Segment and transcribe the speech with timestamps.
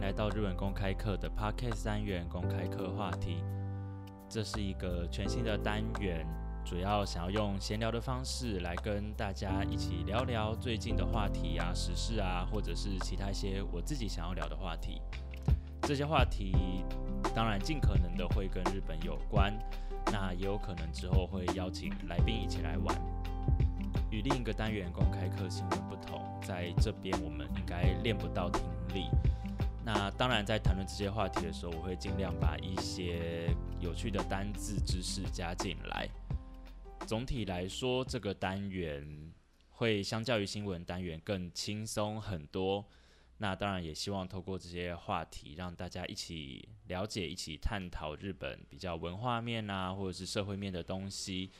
[0.00, 3.42] 来到日本公开课的 Podcast 单元公开课话题。
[4.28, 6.24] 这是一个全新的单元，
[6.64, 15.00] 主要想要用闲聊的方式来跟大家一起聊聊最近的话题啊、时事啊，或者是其他一些我自己想要聊的话题。
[15.82, 16.54] 这些话题
[17.34, 19.52] 当然尽可能的会跟日本有关，
[20.12, 22.96] 那也有可能之后会邀请来宾一起来玩。
[24.10, 28.62] 与另一个单元公开课新闻不同，在这边我们应该练不到听
[28.94, 29.08] 力。
[29.90, 33.48] 那当然，在谈论这些话题的时候，我会尽量把一些
[33.80, 36.06] 有趣的单字知识加进来。
[37.06, 39.32] 总体来说，这个单元
[39.70, 42.84] 会相较于新闻单元更轻松很多。
[43.38, 51.50] 那当然也希望透过这些话题，让大家一起了解、一起探讨日本比较文化面啊，或者是社会面的东西。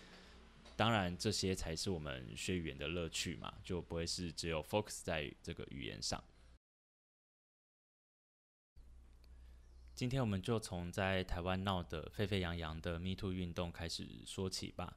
[0.77, 6.23] 当然，这些才是我们学语言的乐趣嘛，就不会是只有 focus 在这个语言上。
[9.99, 14.97] 今天我们就从在台湾闹得沸沸扬扬的 Me Too 运动开始说起吧。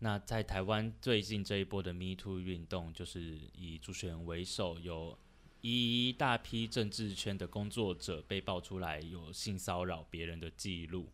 [0.00, 5.18] 那在台湾最近这一波的 Me Too 运动，就是以主持人为首，有
[5.62, 11.08] 一大批政治圈的工作者被爆出来有性骚扰别人的记录。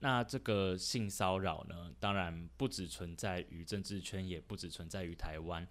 [0.00, 5.64] 那这个性骚扰呢，当然不只存在于政治圈，也不只存在于台湾，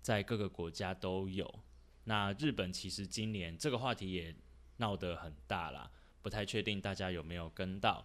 [0.00, 1.52] 在各个国家都有。
[2.04, 4.32] 那日本其实今年这个话题也
[4.78, 5.90] 闹得很大啦，
[6.22, 8.04] 不太确定大家有没有跟到。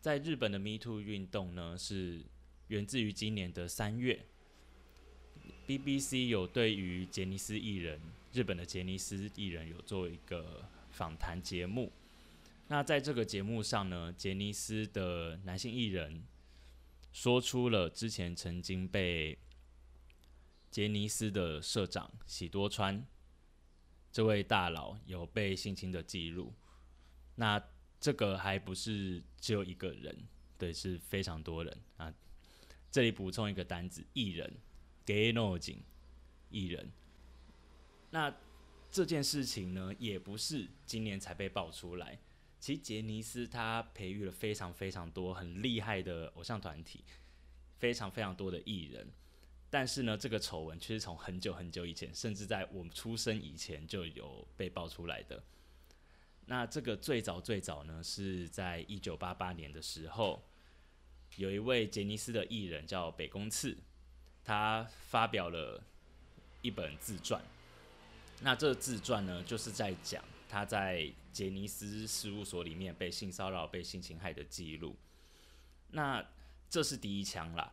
[0.00, 2.24] 在日本的 Me Too 运动呢，是
[2.66, 4.26] 源自于今年的三月
[5.66, 8.00] ，BBC 有对于杰尼斯艺人，
[8.32, 11.92] 日本的杰尼斯艺人有做一个访谈节目。
[12.68, 16.24] 那在这个节目上呢，杰尼斯的男性艺人
[17.12, 19.38] 说出了之前曾经被
[20.70, 23.06] 杰尼斯的社长喜多川
[24.12, 26.52] 这位大佬有被性侵的记录。
[27.34, 27.60] 那
[27.98, 30.14] 这个还不是只有一个人，
[30.58, 32.12] 对，是非常多人啊。
[32.90, 34.52] 这里补充一个单子，艺人
[35.06, 35.82] g a y n o j i
[36.50, 36.92] 艺人。
[38.10, 38.34] 那
[38.90, 42.18] 这件事情呢，也不是今年才被爆出来。
[42.60, 47.02] 其实杰尼斯他培育了非常非常多很厉害的偶像团体，
[47.78, 49.08] 非常非常多的艺人，
[49.72, 55.42] 但是呢，这个丑闻却是从很久很久以前，甚至在我们出生以前就有被爆出来的。
[56.44, 60.44] 那这个最早最早呢，是在一九八八年的时候，
[61.36, 63.74] 有一位杰尼斯的艺人叫北宫次，
[64.44, 65.82] 他发表了
[66.60, 67.42] 一本自传。
[68.42, 70.22] 那这自传呢，就是在讲。
[70.50, 74.94] 他在杰尼斯事务所里面被性骚扰、被性侵害的记录，
[75.92, 76.22] 那
[76.68, 77.72] 这是第一枪啦。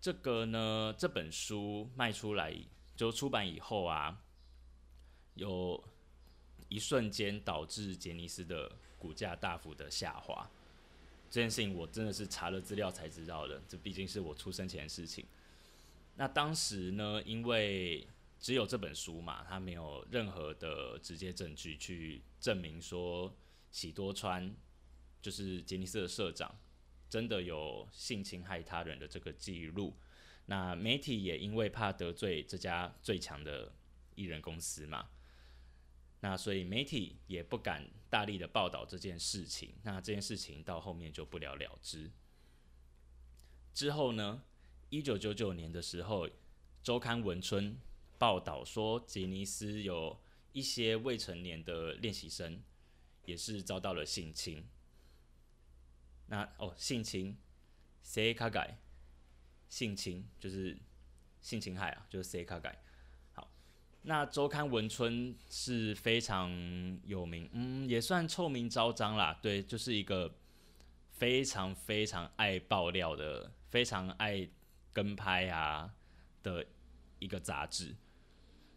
[0.00, 2.56] 这个呢，这本书卖出来
[2.96, 4.22] 就出版以后啊，
[5.34, 5.82] 有
[6.68, 10.48] 一瞬间导致杰尼斯的股价大幅的下滑。
[11.30, 15.24] 这件事情我真的是查了资料才知道的，这毕竟是我出生前的事情。
[16.16, 18.06] 那当时呢，因为
[18.40, 23.32] 只有这本书嘛，他没有任何的直接证据去证明说
[23.70, 24.52] 喜多川
[25.20, 26.52] 就是杰尼斯的社长
[27.10, 29.94] 真的有性侵害他人的这个记录。
[30.46, 33.70] 那媒体也因为怕得罪这家最强的
[34.14, 35.10] 艺人公司嘛，
[36.20, 39.74] 那所以媒体也不敢大力的报道这件事情。
[39.82, 42.10] 那这件事情到后面就不了了之。
[43.74, 44.42] 之后呢，
[44.88, 46.30] 一九九九年的时候，
[46.82, 47.76] 周刊文春。
[48.18, 50.20] 报道说，杰尼斯有
[50.52, 52.62] 一些未成年的练习生
[53.24, 54.62] 也是遭到了性侵。
[56.30, 57.36] 那哦，性侵
[58.04, 58.78] ，say 卡改，
[59.68, 60.78] 性侵就是
[61.40, 62.80] 性侵害啊，就是 say 卡改。
[63.32, 63.50] 好，
[64.02, 66.48] 那周刊文春是非常
[67.04, 69.36] 有名，嗯，也算臭名昭彰啦。
[69.42, 70.32] 对，就是一个
[71.10, 74.48] 非常非常爱爆料的，非常爱
[74.92, 75.92] 跟拍啊
[76.44, 76.64] 的
[77.18, 77.92] 一个杂志。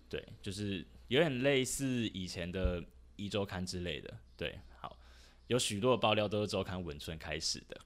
[0.10, 2.83] 对，就是有点类似以前的
[3.16, 4.12] 一周刊之类的。
[4.36, 4.60] 对，
[5.48, 7.80] 有许多的爆料都是周刊文春开始的。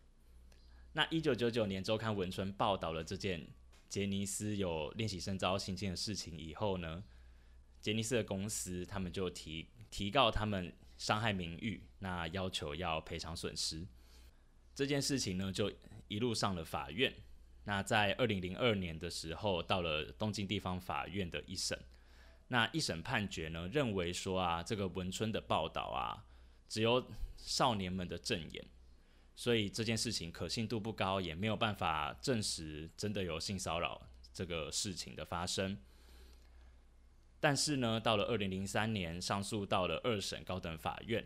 [0.93, 3.47] 那一九九九年，周刊文春报道了这件
[3.87, 7.03] 杰尼斯有练习生遭性侵的事情以后呢，
[7.81, 13.85] 杰尼斯的公司他们就提提告他们伤害名誉，那要求要赔偿损失。
[14.73, 15.71] 这件事情呢，就
[16.07, 17.13] 一路上了法院。
[17.63, 21.77] 那在二零零二年的时候，到了东京地方法院的一审。
[22.47, 26.23] 那一审判决呢，认为说啊，这个文春的报道啊，
[26.67, 28.65] 只有少年们的证言，
[29.35, 34.01] 所以这件事情可信度不高，也没有办法证实真的有性骚扰
[34.33, 35.77] 这个事情的发生。
[37.39, 41.23] 但是呢，到了二零零三年，上诉到了二审高等法院，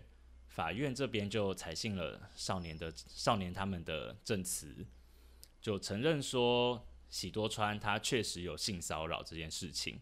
[0.49, 4.85] 法院这边就采信了少年的少年他们的证词，
[5.61, 10.01] 就承认说喜多川他确实有性骚扰这件事情。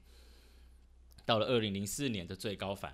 [1.26, 2.92] 到了二零零四年的最高法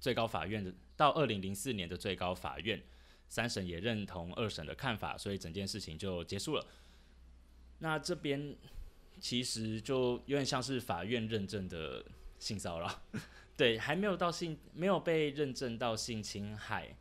[0.00, 2.82] 最高法院的到二零零四年的最高法院，
[3.28, 6.66] 三审也认同二审的看法，所以整件事情就结束了。
[7.78, 8.56] 那这边
[9.20, 12.04] 其实就有点像是法院认证的。
[12.40, 13.02] 性骚扰，
[13.56, 16.94] 对，还没有到性，没有被认证到性侵害，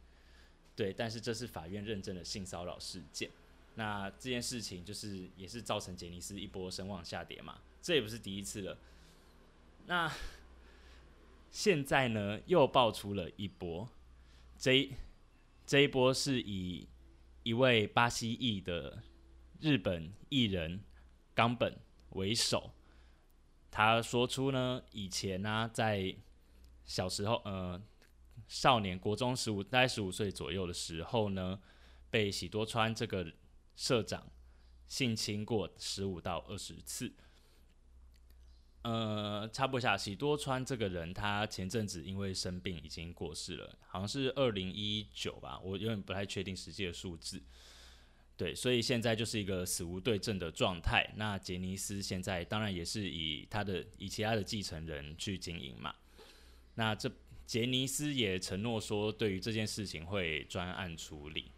[0.74, 3.30] 对，但是这是法院认证的性骚扰事件。
[3.76, 8.78] 那这件事情就是也是造成杰尼斯一波声望下跌嘛，这也不是第一次了。
[9.88, 10.10] 那
[11.54, 13.88] 现在呢，又爆出了一波，
[14.58, 14.90] 这
[15.68, 16.88] 这一波是以
[17.44, 19.04] 一位巴西裔的
[19.62, 20.84] 日本艺人
[21.36, 21.78] 冈本
[22.10, 22.72] 为首。
[23.70, 26.16] 他说出呢，以前呢，在
[26.86, 27.80] 小时候，呃，
[28.48, 31.62] 少年国中十五，大概十五岁左右的时候呢，
[32.10, 33.32] 被喜多川这个
[33.76, 34.26] 社长
[34.88, 37.14] 性侵过十五到二十次。
[38.84, 47.42] 呃，插播一下，喜多川这个人，他前阵子因为生病已经过世了，好像是二零一九吧，我有点不太确定实际的数字。
[48.36, 51.10] 对，所以现在就是一个死无对证的状态。
[51.16, 55.96] 那杰尼斯现在当然也是以他的以其他的继承人去经营嘛。
[56.76, 57.10] 那这
[57.46, 61.52] 杰尼斯也承诺说，对于这件事情会专案处理。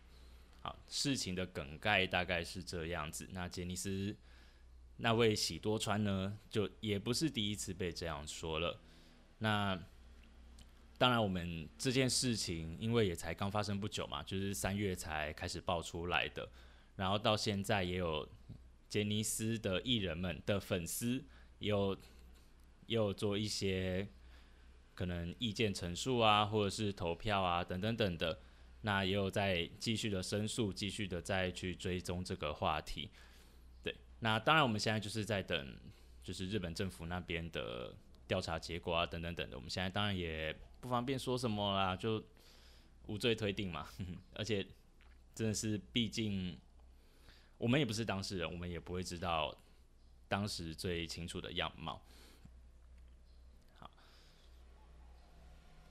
[0.62, 3.28] 好，事情的梗概大概是这样子。
[3.32, 4.16] 那杰尼斯
[4.98, 8.80] 那位喜多川呢，就也不是第一次被这样说了。
[9.40, 9.78] 那
[10.98, 16.50] 当然，我们这件事情因为也才刚发生不久嘛，就是三月才开始爆出来的。
[16.96, 18.28] 然后到现在也有
[18.88, 21.22] 杰尼斯的艺人们的粉丝，
[21.60, 21.94] 有
[22.86, 24.08] 也有做一些
[24.94, 28.40] 可能意见陈述啊，或者是投票啊等等等的。
[28.82, 33.10] 那也有在继续的申诉，继续的再去追踪这个话题。
[34.26, 35.78] 那当然我们现在就是在等，
[36.24, 37.94] 就是日本政府那边的
[38.28, 39.56] 调查结果啊等等等的。
[39.56, 40.52] 我们现在当然也
[40.82, 42.24] 不方便说什么啦，就
[43.06, 43.88] 无罪推定嘛。
[44.34, 44.66] 而且
[45.36, 46.58] 真的是，毕竟。
[47.58, 49.56] 我们也不是当事人，我们也不会知道
[50.28, 52.02] 当时最清楚的样貌。
[53.80, 53.90] 好，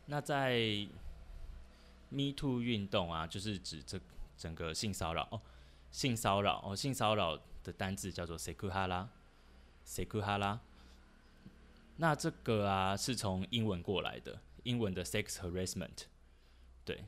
[0.05, 0.59] 那在
[2.11, 3.99] Me Too 运动啊，就是指这
[4.37, 5.41] 整个性骚扰哦，
[5.91, 10.61] 性骚扰哦，性骚扰的单字叫做 “sekuhala”，“sekuhala”。
[11.97, 16.05] 那这个啊，是从英文过来的，英文的 “sex harassment”。
[16.85, 17.05] 对，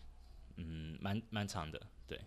[0.56, 1.80] 嗯，蛮蛮长的。
[2.08, 2.20] 对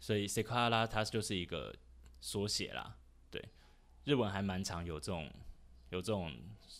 [0.00, 1.74] 所以 s e k a r a 它就是一个
[2.20, 2.96] 缩写啦，
[3.30, 3.44] 对，
[4.04, 5.30] 日文还蛮常有这种
[5.90, 6.32] 有这种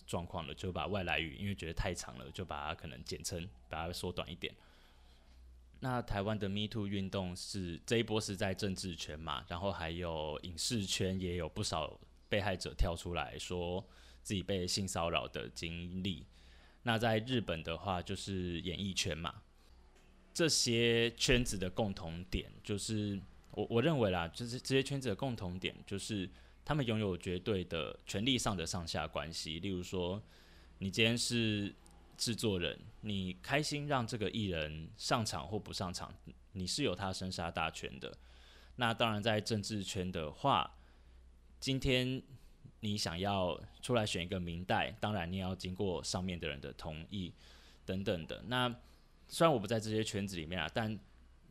[0.07, 4.55] 状况的，就把外来语因为觉得太长了，就把它可能简称，把它缩短一点。
[5.81, 11.99] 那台湾的 Me Too 运动是这一波是在政治圈嘛，然后还有影视圈也有不少
[12.29, 13.83] 被害者跳出来说
[14.23, 16.25] 自己被性骚扰的经历。
[16.83, 19.41] 那在日本的话就是演艺圈嘛。
[20.33, 23.19] 这些圈子的共同点，就是
[23.51, 26.29] 我我认为啦，就是这些圈子的共同点，就是
[26.63, 29.59] 他们拥有绝对的权力上的上下关系。
[29.59, 30.21] 例如说，
[30.77, 31.75] 你今天是
[32.21, 36.13] 制作人，你开心让这个艺人上场或不上场，
[36.51, 38.15] 你是有他生杀大权的。
[38.75, 40.77] 那当然，在政治圈的话，
[41.59, 42.21] 今天
[42.81, 47.33] 你想要出来选一个明代，当然你也要经过上面的人的同意
[47.87, 48.39] 等等的。
[48.45, 48.69] 那
[49.27, 50.99] 虽然我不在这些圈子里面啊，但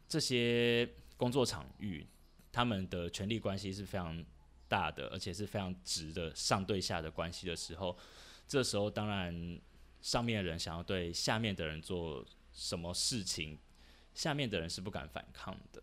[0.07, 2.07] 这些工作场域，
[2.53, 4.25] 他们的权力关系是非常
[4.69, 7.99] 大的，而且是非常直的上对下的关系的时候，
[8.47, 9.61] 这时候当然
[10.01, 13.59] 上面的人想要对下面的人做什么事情，
[14.15, 15.83] 下面的人是不敢反抗的。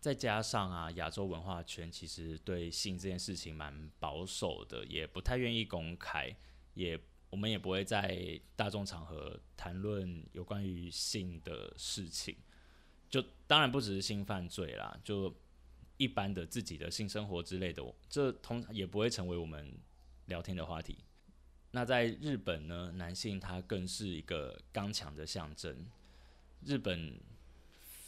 [0.00, 6.36] 再加上啊，亚洲文化圈其实对性这件事情蛮保守的，也不太愿意公开，
[6.74, 7.00] 也。
[7.30, 12.34] 我们也不会在大众场合谈论有关于性的事情，
[13.10, 15.36] 就当然不只是性犯罪啦，就
[15.98, 19.78] 一般的自己的性生活之类的，这通也不会成为我们
[20.24, 20.96] 聊天的话题。
[21.70, 25.76] 那在日本呢，男性他更是一个刚强的象征。
[26.64, 27.14] 日本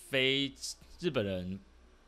[0.08, 0.52] 非
[0.98, 1.60] 日本人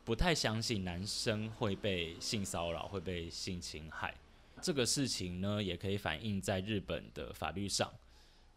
[0.03, 4.13] 不太相信男生会被性骚扰，会被性侵害。
[4.61, 7.93] 这个事情呢，也可以反映在日本的法律上。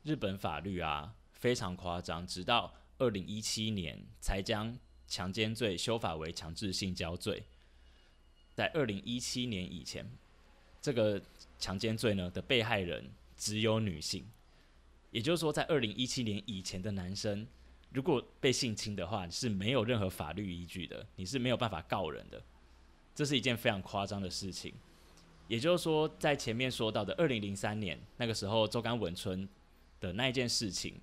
[0.03, 4.76] 日本法律啊，非常夸张，直到二零一七年才将
[5.07, 7.45] 强奸罪修法为强制性交罪。
[8.55, 10.11] 在二零一七年以前，
[10.87, 11.21] 这个
[11.59, 14.25] 强奸罪呢的被害人只有女性。
[15.11, 17.45] 也就是说，在二零一七年以前的男生，
[17.90, 22.40] 如果被性侵的话，是没有任何法律依据的，你是没有办法告人的。
[23.16, 24.73] 这是一件非常夸张的事情。
[25.49, 29.49] 也就是说，在前面说到的二零零三年那个时候，周刊文春
[29.99, 31.00] 的那一件事情，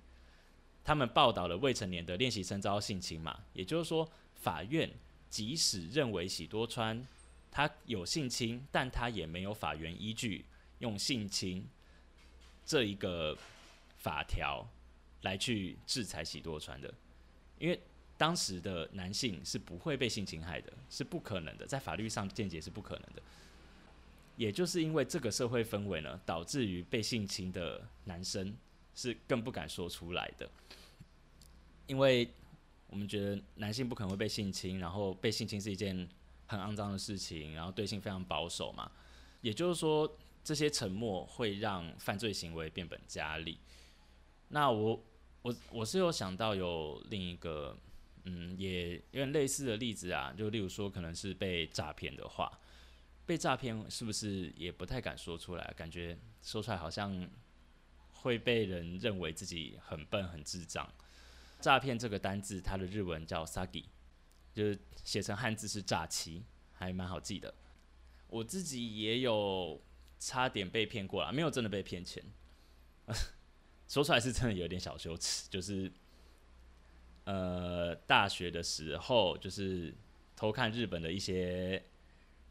[0.82, 3.38] 他们报道了未成年的练习生遭到性侵嘛？
[3.52, 4.90] 也就是说，法院
[5.28, 7.06] 即使认为喜多川
[7.54, 10.44] 他有性侵，但他也没有法源依据
[10.80, 11.64] 用性侵
[12.66, 13.38] 这一个
[13.96, 14.68] 法条
[15.22, 16.92] 来去制裁喜多川的，
[17.60, 17.80] 因为
[18.18, 23.22] 当时的男性是不会被性侵害的，是不可能的，在法律上见解是不可能的。
[24.36, 28.52] 也就是因为这个社会氛围呢，导致于被性侵的男生
[28.96, 30.50] 是更不敢说出来的，
[31.86, 32.28] 因为
[32.88, 36.08] 我们觉得男性不可能会被性侵，然后被性侵是一件
[36.46, 38.90] 很肮脏的事情，然后对性非常保守嘛。
[39.40, 43.58] 也就是说，这些沉默会让犯罪行为变本加厉。
[44.48, 45.04] 那我
[45.42, 47.76] 我我是有想到有另一个，
[48.24, 52.60] 嗯，也有点类似的例子啊，就例如说可能是被诈骗的话。
[53.26, 55.74] 被诈骗是不是也不太敢说出来？
[55.76, 57.26] 感觉说出来好像
[58.12, 60.86] 会被人认为自己很笨、很智障。
[61.58, 63.84] 诈骗这个单字，它的日文叫 “sagi”，
[64.54, 67.52] 就是写成汉字是诈欺，还蛮好记的。
[68.28, 69.82] 我自己也有
[70.18, 72.22] 差点被骗过啦，没有真的被骗钱。
[73.88, 75.92] 说出来是真的有点小羞耻，就是
[77.24, 79.94] 呃，大学的时候就是
[80.34, 81.82] 偷看日本的一些。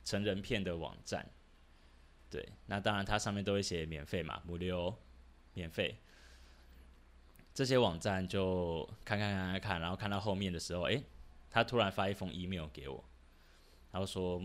[0.05, 1.25] 成人片的网站，
[2.29, 4.93] 对，那当然它上面都会写免费嘛，无料，
[5.53, 5.97] 免费。
[7.53, 11.01] 这些网站就看看看看看，然后看到后面的时候，哎，
[11.53, 13.01] 他突然发一封 email 给我，
[13.91, 14.41] 然后说，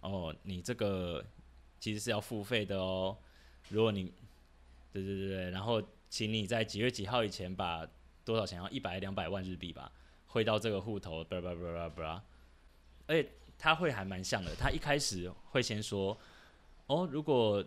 [0.00, 1.24] 哦，你这个
[1.78, 3.16] 其实是要付费的哦，
[3.68, 4.12] 如果你，
[4.90, 7.86] 对对对对，然后请你在几月几号以前把
[8.24, 9.92] 多少钱，要一百两百万日币吧，
[10.26, 12.24] 汇到这个户头，巴拉巴拉巴拉巴拉，
[13.06, 13.30] 而且。
[13.62, 16.16] 他会还蛮像的，他一开始会先说
[16.88, 17.62] ：“哦，如果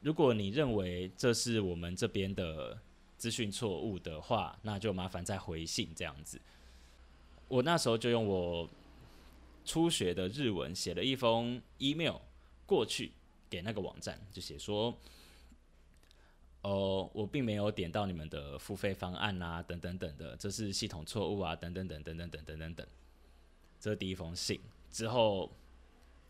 [0.00, 2.80] 如果你认为这是我们这边的
[3.16, 6.40] 资讯错误的话，那就麻烦再回信这样子。”
[7.52, 8.66] 我那时候就用我
[9.62, 12.16] 初学的日文写了一封 email
[12.64, 13.12] 过去
[13.50, 14.96] 给那个网站，就写说
[16.64, 22.86] ：“哦，我并没有点到你们的付费方案啊，等等等的，这是系统错误啊，等等等等等等等等。”
[23.78, 24.58] 这是第一封信。
[24.90, 25.52] 之后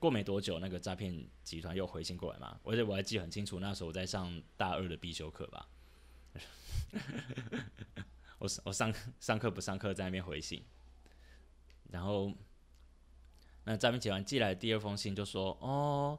[0.00, 5.68] 过没多久，那个诈骗集团又回信过来嘛，而且我还记得很清楚，那时候我在上大二的必修课吧。
[8.40, 10.60] 我 我上上课不上课，在那边回信。
[11.92, 12.32] 然后
[13.64, 16.18] 那诈骗集团寄来第二封信，就说：“哦，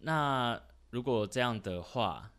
[0.00, 2.32] 那如果这样的话，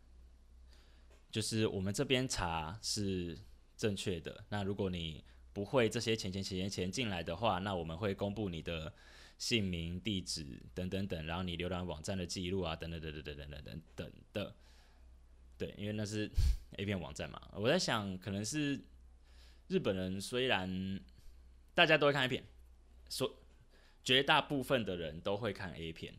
[1.30, 3.38] 就是我们这边查是
[3.76, 4.44] 正确的。
[4.50, 5.24] 那如果你……”
[5.56, 8.92] 不会这些钱钱钱钱钱进来的话，那我们会公布你的
[9.38, 14.54] 姓名、地址等等等，然后你浏览网站的记录啊，等等等等等等等等等的。
[15.56, 16.30] 对，因为那是
[16.76, 17.40] A 片网站嘛。
[17.54, 18.78] 我在想，可能是
[19.68, 21.00] 日本人虽然
[21.76, 22.42] 大家都会看 A 片，
[23.10, 23.38] 说
[24.02, 26.14] 绝大部分的人都会看 A 片，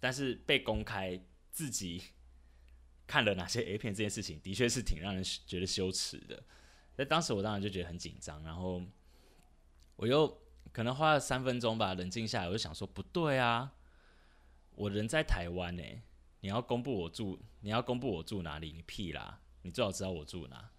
[0.00, 2.02] 但是被公开自己
[3.06, 6.42] 看了哪些 A 片这件事情，的确是挺让人觉得羞耻的。
[6.94, 8.82] 在当时，我当然就觉得很紧张，然后
[9.96, 10.40] 我又
[10.72, 13.74] 可能花了三分钟吧，冷静下来，我就想说，不对啊，
[14.70, 15.82] 我人在台湾呢，
[16.40, 18.72] 你要公布我住，你要公布我住哪里？
[18.72, 19.42] 你屁啦！
[19.60, 20.70] 你最好知道我住哪。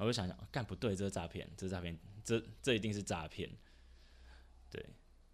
[0.00, 3.50] 我就想想，干不对，这是诈骗，这是诈骗，这这一定是诈骗。
[4.70, 4.84] 对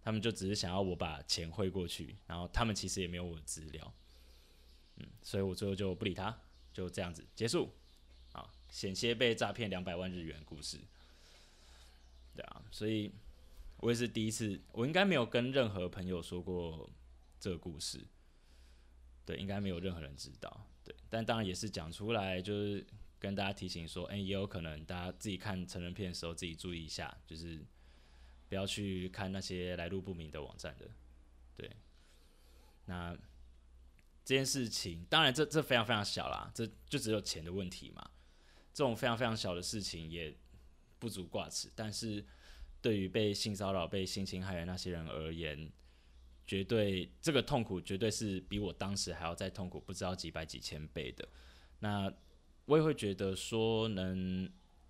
[0.01, 3.93] 他们就只是想要我把钱汇过去，然后他们其实也没有我的资料，
[4.97, 6.37] 嗯，所以我最后就不理他，
[6.73, 7.71] 就这样子结束。
[8.33, 10.77] 啊险些被诈骗两百万日元故事，
[12.35, 13.11] 对啊，所以
[13.77, 16.89] 我也是第一次，我应该没有跟任何朋友说过
[17.39, 18.05] 这个故事，
[19.25, 22.85] 对，应该没有任何人知道，对，但当然也是讲出来，就是
[23.19, 27.65] 跟大家提醒说，哎，也有可能大家自己看成人片的时候自己注意一下，就是
[28.49, 30.89] 不要去看那些来路不明的网站的，
[31.55, 31.69] 对，
[32.85, 33.17] 那
[34.23, 38.11] 这件事情，当然这这非常非常小啦，这就只有钱的问题嘛。
[38.73, 40.37] 这种非常非常小的事情也
[40.99, 42.23] 不足挂齿，但是
[42.79, 45.71] 对于被性骚扰、被性侵害的那些人而言，
[46.45, 51.27] 绝对这个痛苦绝对是比我当时还要再痛苦，不知道几百几千倍的。
[51.79, 52.13] 那
[52.67, 54.47] 我也会觉得说，能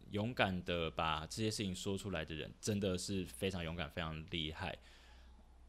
[0.10, 4.76] 勇敢的把这些事情说出来的人，真的是非常勇敢、非常厉害。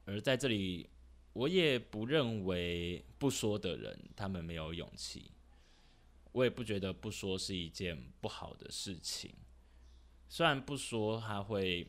[0.06, 0.88] 而在这里，
[1.34, 5.30] 我也不认为不说的人他们没有勇气。
[6.32, 9.34] 我也不觉得不说是一件不好的事情。
[10.30, 11.86] 虽然不说，他会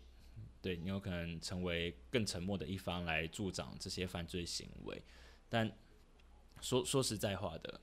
[0.61, 5.01] 对你有可能成为更沉默的一方来助长这些犯罪行为，
[5.47, 5.71] 但
[6.59, 7.79] 说说实在话的，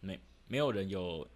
[0.00, 0.18] 没
[0.48, 1.28] 没有人有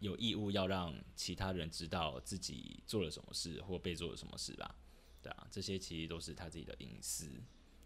[0.00, 4.74] 有义务要让其他人知道自己做了什么事或被做了什么事吧？
[5.22, 7.30] 对啊，这些其实都是他自己的隐私。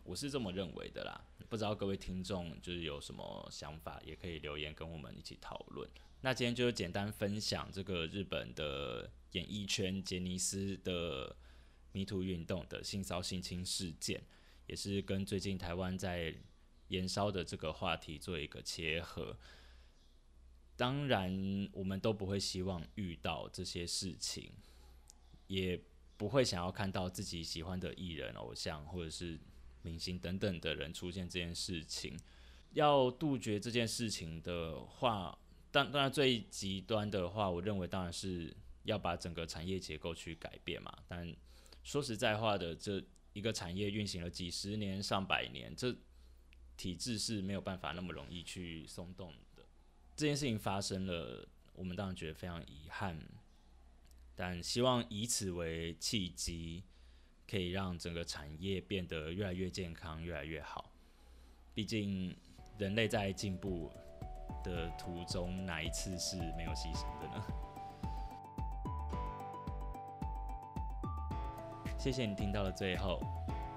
[0.04, 5.88] 我是这么认为的啦，不知道各位听众就是有什么想法，也可以留言跟我们一起讨论。
[6.22, 11.36] 那今天就简单分享这个日本的演艺圈杰尼斯的
[11.92, 14.24] 迷途运动的性骚性侵事件，
[14.66, 16.34] 也是跟最近台湾在
[16.88, 19.36] 燃烧的这个话题做一个切合。
[20.78, 24.50] 当然，我们都不会希望遇到这些事情，
[25.46, 25.78] 也
[26.16, 29.38] 不会想要看到自己喜欢的艺人、偶像或者是。
[29.82, 32.18] 明星等等的人出现这件事情，
[32.72, 35.38] 要杜绝这件事情的话，
[35.70, 40.92] 当当然最极端的话，我认为当然是要把整个产业结构去改变嘛。
[41.06, 41.34] 但
[41.84, 45.96] 说实在话的，这一个产业运行了几十年、上百年，这
[46.76, 49.32] 体制是没有办法那么容易去松动。
[50.18, 53.16] 这件事情发生了，我们当然觉得非常遗憾，
[54.34, 56.82] 但希望以此为契机。
[57.50, 60.90] 可以让整个产业变得越来越健康，越来越好。
[61.72, 62.36] 毕竟
[62.76, 63.90] 人类在进步
[64.62, 67.42] 的途中，哪一次是没有牺牲的呢？
[71.98, 73.18] 谢谢你听到了最后。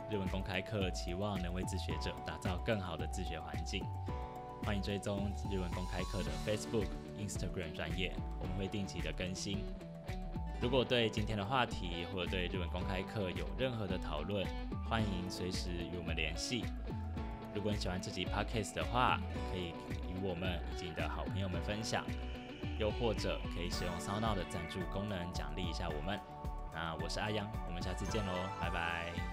[0.09, 3.85] 日文公开课期望能为自学者打造更好的自学环境。
[4.63, 6.85] 欢迎追踪日文公开课的 Facebook、
[7.19, 9.63] Instagram 专业，我们会定期的更新。
[10.61, 14.45] 如果对今天的话题或者对日文公开课有任何的讨论，
[14.87, 16.63] 欢迎随时与我们联系。
[17.55, 19.19] 如果你喜欢这集 podcast 的话，
[19.51, 19.69] 可以
[20.07, 22.05] 与我们以及你的好朋友们分享，
[22.77, 26.19] 又或者可以使用 sound 的赞助功能奖励一下我们。
[26.73, 29.30] 那我是阿阳，我们下次见喽，拜拜。